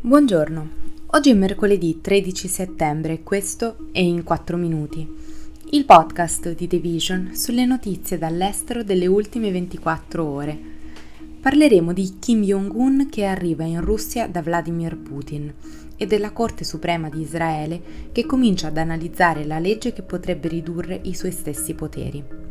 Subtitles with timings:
[0.00, 0.68] Buongiorno,
[1.08, 5.06] oggi è mercoledì 13 settembre e questo è In 4 Minuti,
[5.70, 10.58] il podcast di The Vision sulle notizie dall'estero delle ultime 24 ore.
[11.40, 15.52] Parleremo di Kim Jong-un che arriva in Russia da Vladimir Putin
[15.96, 17.82] e della Corte Suprema di Israele
[18.12, 22.45] che comincia ad analizzare la legge che potrebbe ridurre i suoi stessi poteri.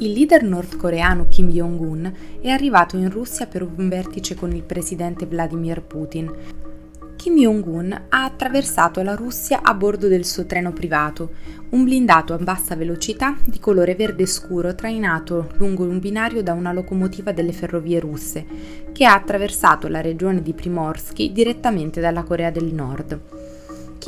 [0.00, 5.26] Il leader nordcoreano Kim Jong-un è arrivato in Russia per un vertice con il presidente
[5.26, 6.32] Vladimir Putin.
[7.16, 11.30] Kim Jong-un ha attraversato la Russia a bordo del suo treno privato,
[11.70, 16.72] un blindato a bassa velocità di colore verde scuro trainato lungo un binario da una
[16.72, 18.46] locomotiva delle ferrovie russe,
[18.92, 23.37] che ha attraversato la regione di Primorsky direttamente dalla Corea del Nord.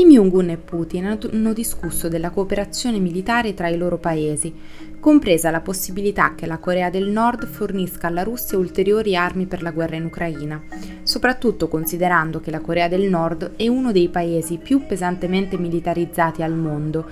[0.01, 4.51] Kim Jong-un e Putin hanno discusso della cooperazione militare tra i loro paesi,
[4.99, 9.73] compresa la possibilità che la Corea del Nord fornisca alla Russia ulteriori armi per la
[9.73, 10.59] guerra in Ucraina,
[11.03, 16.55] soprattutto considerando che la Corea del Nord è uno dei paesi più pesantemente militarizzati al
[16.55, 17.05] mondo,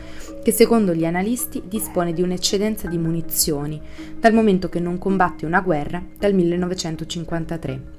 [0.42, 3.78] che secondo gli analisti dispone di un'eccedenza di munizioni,
[4.19, 7.98] dal momento che non combatte una guerra dal 1953.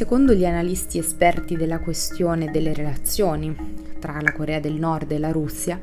[0.00, 3.54] Secondo gli analisti esperti della questione delle relazioni
[3.98, 5.78] tra la Corea del Nord e la Russia,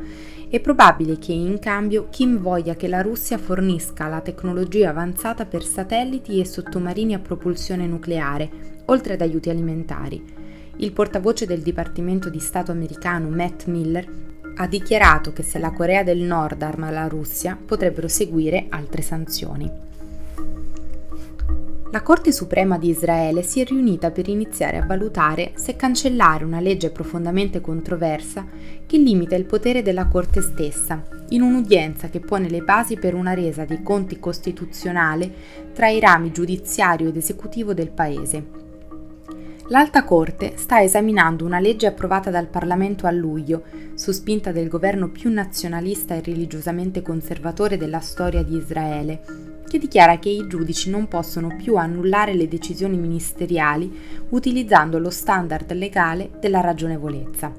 [0.49, 5.63] è probabile che in cambio Kim voglia che la Russia fornisca la tecnologia avanzata per
[5.63, 8.49] satelliti e sottomarini a propulsione nucleare,
[8.85, 10.25] oltre ad aiuti alimentari.
[10.77, 14.11] Il portavoce del Dipartimento di Stato americano Matt Miller
[14.55, 19.96] ha dichiarato che se la Corea del Nord arma la Russia potrebbero seguire altre sanzioni.
[21.89, 26.59] La Corte Suprema di Israele si è riunita per iniziare a valutare se cancellare una
[26.59, 28.45] legge profondamente controversa
[28.85, 33.33] che limita il potere della Corte stessa, in un'udienza che pone le basi per una
[33.33, 35.31] resa di conti costituzionale
[35.73, 38.65] tra i rami giudiziario ed esecutivo del Paese.
[39.69, 43.63] L'Alta Corte sta esaminando una legge approvata dal Parlamento a luglio,
[43.95, 50.17] su spinta del governo più nazionalista e religiosamente conservatore della storia di Israele, che dichiara
[50.17, 56.61] che i giudici non possono più annullare le decisioni ministeriali utilizzando lo standard legale della
[56.61, 57.53] ragionevolezza.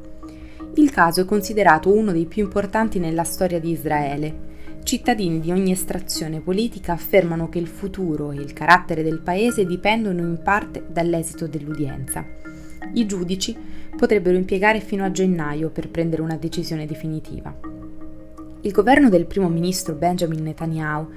[0.74, 4.46] Il caso è considerato uno dei più importanti nella storia di Israele.
[4.84, 10.20] Cittadini di ogni estrazione politica affermano che il futuro e il carattere del paese dipendono
[10.20, 12.24] in parte dall'esito dell'udienza.
[12.94, 13.56] I giudici
[13.96, 17.77] potrebbero impiegare fino a gennaio per prendere una decisione definitiva.
[18.62, 21.08] Il governo del primo ministro Benjamin Netanyahu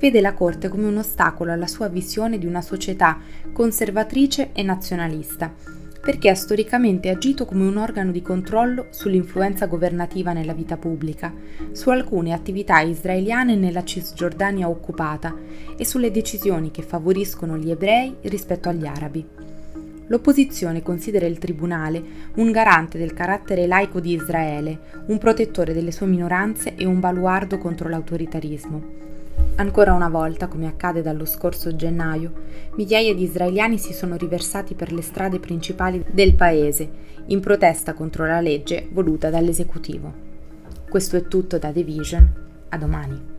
[0.00, 3.18] vede la Corte come un ostacolo alla sua visione di una società
[3.52, 5.54] conservatrice e nazionalista,
[6.00, 11.32] perché ha storicamente agito come un organo di controllo sull'influenza governativa nella vita pubblica,
[11.70, 15.36] su alcune attività israeliane nella Cisgiordania occupata
[15.76, 19.47] e sulle decisioni che favoriscono gli ebrei rispetto agli arabi.
[20.08, 22.02] L'opposizione considera il Tribunale
[22.36, 27.58] un garante del carattere laico di Israele, un protettore delle sue minoranze e un baluardo
[27.58, 29.06] contro l'autoritarismo.
[29.56, 32.32] Ancora una volta, come accade dallo scorso gennaio,
[32.76, 36.88] migliaia di israeliani si sono riversati per le strade principali del paese
[37.26, 40.26] in protesta contro la legge voluta dall'esecutivo.
[40.88, 42.32] Questo è tutto da The Vision.
[42.70, 43.37] A domani.